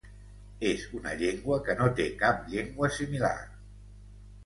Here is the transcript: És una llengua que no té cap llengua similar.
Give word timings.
És 0.69 0.85
una 0.99 1.13
llengua 1.19 1.59
que 1.69 1.77
no 1.83 1.91
té 2.01 2.09
cap 2.25 2.51
llengua 2.57 2.93
similar. 2.99 3.35